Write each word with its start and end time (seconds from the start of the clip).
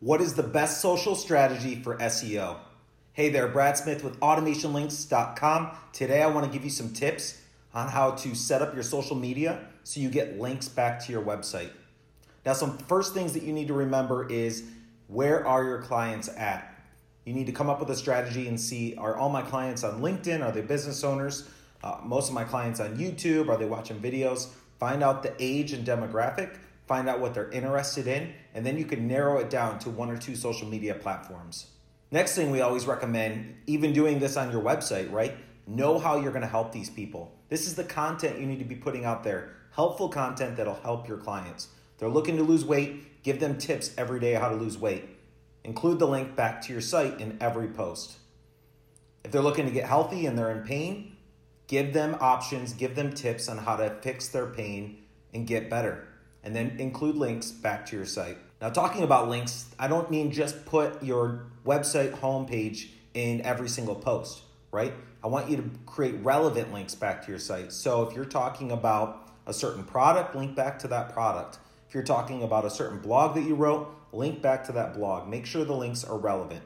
What 0.00 0.22
is 0.22 0.32
the 0.32 0.42
best 0.42 0.80
social 0.80 1.14
strategy 1.14 1.74
for 1.74 1.94
SEO? 1.98 2.56
Hey 3.12 3.28
there, 3.28 3.46
Brad 3.48 3.76
Smith 3.76 4.02
with 4.02 4.18
automationlinks.com. 4.20 5.72
Today 5.92 6.22
I 6.22 6.26
want 6.28 6.46
to 6.46 6.50
give 6.50 6.64
you 6.64 6.70
some 6.70 6.94
tips 6.94 7.38
on 7.74 7.88
how 7.88 8.12
to 8.12 8.34
set 8.34 8.62
up 8.62 8.72
your 8.72 8.82
social 8.82 9.14
media 9.14 9.60
so 9.84 10.00
you 10.00 10.08
get 10.08 10.40
links 10.40 10.70
back 10.70 11.04
to 11.04 11.12
your 11.12 11.20
website. 11.20 11.68
Now, 12.46 12.54
some 12.54 12.78
first 12.78 13.12
things 13.12 13.34
that 13.34 13.42
you 13.42 13.52
need 13.52 13.68
to 13.68 13.74
remember 13.74 14.26
is 14.26 14.64
where 15.08 15.46
are 15.46 15.64
your 15.64 15.82
clients 15.82 16.30
at? 16.30 16.82
You 17.26 17.34
need 17.34 17.46
to 17.46 17.52
come 17.52 17.68
up 17.68 17.78
with 17.78 17.90
a 17.90 17.96
strategy 17.96 18.48
and 18.48 18.58
see 18.58 18.94
are 18.96 19.16
all 19.16 19.28
my 19.28 19.42
clients 19.42 19.84
on 19.84 20.00
LinkedIn? 20.00 20.42
Are 20.42 20.50
they 20.50 20.62
business 20.62 21.04
owners? 21.04 21.46
Uh, 21.84 21.98
most 22.02 22.28
of 22.28 22.34
my 22.34 22.44
clients 22.44 22.80
on 22.80 22.96
YouTube? 22.96 23.50
Are 23.50 23.58
they 23.58 23.66
watching 23.66 24.00
videos? 24.00 24.48
Find 24.78 25.02
out 25.02 25.22
the 25.22 25.34
age 25.38 25.74
and 25.74 25.86
demographic, 25.86 26.56
find 26.90 27.08
out 27.08 27.20
what 27.20 27.34
they're 27.34 27.52
interested 27.52 28.08
in, 28.08 28.34
and 28.52 28.66
then 28.66 28.76
you 28.76 28.84
can 28.84 29.06
narrow 29.06 29.38
it 29.38 29.48
down 29.48 29.78
to 29.78 29.88
one 29.88 30.10
or 30.10 30.18
two 30.18 30.34
social 30.34 30.66
media 30.66 30.92
platforms. 30.92 31.68
Next 32.10 32.34
thing 32.34 32.50
we 32.50 32.62
always 32.62 32.84
recommend, 32.84 33.54
even 33.68 33.92
doing 33.92 34.18
this 34.18 34.36
on 34.36 34.50
your 34.50 34.60
website, 34.60 35.12
right? 35.12 35.36
Know 35.68 36.00
how 36.00 36.16
you're 36.16 36.32
going 36.32 36.42
to 36.42 36.48
help 36.48 36.72
these 36.72 36.90
people. 36.90 37.32
This 37.48 37.68
is 37.68 37.76
the 37.76 37.84
content 37.84 38.40
you 38.40 38.46
need 38.46 38.58
to 38.58 38.64
be 38.64 38.74
putting 38.74 39.04
out 39.04 39.22
there. 39.22 39.52
Helpful 39.70 40.08
content 40.08 40.56
that'll 40.56 40.74
help 40.82 41.06
your 41.06 41.18
clients. 41.18 41.68
They're 41.98 42.08
looking 42.08 42.36
to 42.38 42.42
lose 42.42 42.64
weight, 42.64 43.22
give 43.22 43.38
them 43.38 43.56
tips 43.56 43.94
every 43.96 44.18
day 44.18 44.32
how 44.32 44.48
to 44.48 44.56
lose 44.56 44.76
weight. 44.76 45.04
Include 45.62 46.00
the 46.00 46.08
link 46.08 46.34
back 46.34 46.60
to 46.62 46.72
your 46.72 46.82
site 46.82 47.20
in 47.20 47.38
every 47.40 47.68
post. 47.68 48.16
If 49.22 49.30
they're 49.30 49.42
looking 49.42 49.66
to 49.66 49.72
get 49.72 49.86
healthy 49.86 50.26
and 50.26 50.36
they're 50.36 50.50
in 50.50 50.66
pain, 50.66 51.16
give 51.68 51.92
them 51.92 52.16
options, 52.20 52.72
give 52.72 52.96
them 52.96 53.12
tips 53.12 53.48
on 53.48 53.58
how 53.58 53.76
to 53.76 53.90
fix 54.02 54.26
their 54.26 54.46
pain 54.46 55.04
and 55.32 55.46
get 55.46 55.70
better. 55.70 56.08
And 56.42 56.56
then 56.56 56.76
include 56.78 57.16
links 57.16 57.50
back 57.50 57.86
to 57.86 57.96
your 57.96 58.06
site. 58.06 58.38
Now, 58.60 58.70
talking 58.70 59.02
about 59.02 59.28
links, 59.28 59.74
I 59.78 59.88
don't 59.88 60.10
mean 60.10 60.32
just 60.32 60.64
put 60.66 61.02
your 61.02 61.46
website 61.66 62.12
homepage 62.20 62.88
in 63.14 63.40
every 63.42 63.68
single 63.68 63.94
post, 63.94 64.42
right? 64.70 64.92
I 65.22 65.26
want 65.26 65.50
you 65.50 65.56
to 65.58 65.70
create 65.86 66.14
relevant 66.22 66.72
links 66.72 66.94
back 66.94 67.22
to 67.24 67.30
your 67.30 67.38
site. 67.38 67.72
So 67.72 68.02
if 68.02 68.14
you're 68.14 68.24
talking 68.24 68.72
about 68.72 69.28
a 69.46 69.52
certain 69.52 69.84
product, 69.84 70.34
link 70.34 70.54
back 70.54 70.78
to 70.80 70.88
that 70.88 71.12
product. 71.12 71.58
If 71.88 71.94
you're 71.94 72.02
talking 72.02 72.42
about 72.42 72.64
a 72.64 72.70
certain 72.70 72.98
blog 73.00 73.34
that 73.34 73.42
you 73.42 73.54
wrote, 73.54 73.94
link 74.12 74.40
back 74.40 74.64
to 74.64 74.72
that 74.72 74.94
blog. 74.94 75.28
Make 75.28 75.44
sure 75.44 75.64
the 75.64 75.74
links 75.74 76.04
are 76.04 76.16
relevant. 76.16 76.62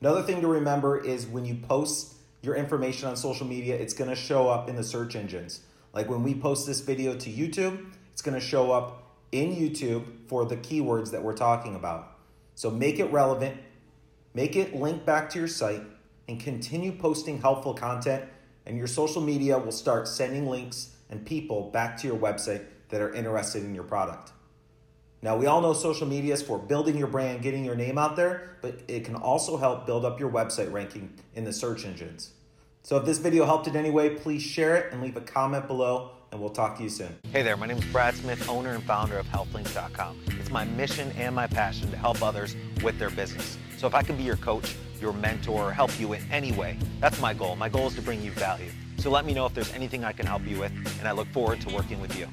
Another 0.00 0.22
thing 0.22 0.40
to 0.40 0.46
remember 0.46 1.02
is 1.02 1.26
when 1.26 1.44
you 1.44 1.56
post 1.56 2.14
your 2.42 2.54
information 2.54 3.08
on 3.08 3.16
social 3.16 3.46
media, 3.46 3.76
it's 3.76 3.92
to 4.08 4.16
show 4.16 4.48
up 4.48 4.68
in 4.68 4.76
the 4.76 4.84
search 4.84 5.14
engines. 5.14 5.60
Like 5.92 6.08
when 6.08 6.22
we 6.22 6.34
post 6.34 6.66
this 6.66 6.80
video 6.80 7.14
to 7.16 7.30
YouTube, 7.30 7.92
it's 8.12 8.22
to 8.40 8.46
show 8.46 8.72
up 8.72 9.09
in 9.32 9.54
YouTube 9.54 10.04
for 10.26 10.44
the 10.44 10.56
keywords 10.56 11.10
that 11.12 11.22
we're 11.22 11.36
talking 11.36 11.74
about. 11.74 12.18
So 12.54 12.70
make 12.70 12.98
it 12.98 13.10
relevant, 13.12 13.58
make 14.34 14.56
it 14.56 14.74
link 14.74 15.04
back 15.04 15.30
to 15.30 15.38
your 15.38 15.48
site, 15.48 15.82
and 16.28 16.38
continue 16.38 16.92
posting 16.92 17.40
helpful 17.40 17.74
content, 17.74 18.24
and 18.66 18.76
your 18.76 18.86
social 18.86 19.20
media 19.22 19.58
will 19.58 19.72
start 19.72 20.06
sending 20.06 20.46
links 20.46 20.94
and 21.08 21.24
people 21.24 21.70
back 21.70 21.96
to 21.98 22.06
your 22.06 22.16
website 22.16 22.64
that 22.90 23.00
are 23.00 23.12
interested 23.12 23.64
in 23.64 23.74
your 23.74 23.84
product. 23.84 24.32
Now, 25.22 25.36
we 25.36 25.46
all 25.46 25.60
know 25.60 25.74
social 25.74 26.06
media 26.06 26.34
is 26.34 26.40
for 26.42 26.58
building 26.58 26.96
your 26.96 27.06
brand, 27.06 27.42
getting 27.42 27.64
your 27.64 27.74
name 27.74 27.98
out 27.98 28.16
there, 28.16 28.56
but 28.62 28.80
it 28.88 29.04
can 29.04 29.16
also 29.16 29.58
help 29.58 29.86
build 29.86 30.04
up 30.04 30.18
your 30.18 30.30
website 30.30 30.72
ranking 30.72 31.12
in 31.34 31.44
the 31.44 31.52
search 31.52 31.84
engines. 31.84 32.30
So, 32.82 32.96
if 32.96 33.04
this 33.04 33.18
video 33.18 33.44
helped 33.44 33.66
in 33.66 33.76
any 33.76 33.90
way, 33.90 34.10
please 34.10 34.42
share 34.42 34.76
it 34.76 34.92
and 34.92 35.02
leave 35.02 35.16
a 35.16 35.20
comment 35.20 35.66
below, 35.66 36.12
and 36.32 36.40
we'll 36.40 36.50
talk 36.50 36.76
to 36.76 36.82
you 36.82 36.88
soon. 36.88 37.16
Hey 37.32 37.42
there, 37.42 37.56
my 37.56 37.66
name 37.66 37.78
is 37.78 37.84
Brad 37.86 38.14
Smith, 38.14 38.48
owner 38.48 38.70
and 38.70 38.82
founder 38.84 39.18
of 39.18 39.26
HealthLinks.com. 39.28 40.20
It's 40.38 40.50
my 40.50 40.64
mission 40.64 41.12
and 41.12 41.34
my 41.34 41.46
passion 41.46 41.90
to 41.90 41.96
help 41.96 42.22
others 42.22 42.56
with 42.82 42.98
their 42.98 43.10
business. 43.10 43.58
So, 43.78 43.86
if 43.86 43.94
I 43.94 44.02
can 44.02 44.16
be 44.16 44.22
your 44.22 44.36
coach, 44.36 44.76
your 45.00 45.12
mentor, 45.12 45.68
or 45.68 45.72
help 45.72 45.98
you 45.98 46.12
in 46.12 46.22
any 46.30 46.52
way, 46.52 46.76
that's 47.00 47.20
my 47.20 47.32
goal. 47.32 47.56
My 47.56 47.68
goal 47.68 47.88
is 47.88 47.94
to 47.94 48.02
bring 48.02 48.22
you 48.22 48.30
value. 48.32 48.70
So, 48.98 49.10
let 49.10 49.24
me 49.24 49.32
know 49.32 49.46
if 49.46 49.54
there's 49.54 49.72
anything 49.72 50.04
I 50.04 50.12
can 50.12 50.26
help 50.26 50.46
you 50.46 50.58
with, 50.60 50.72
and 50.98 51.08
I 51.08 51.12
look 51.12 51.28
forward 51.28 51.60
to 51.62 51.74
working 51.74 52.00
with 52.00 52.16
you. 52.18 52.28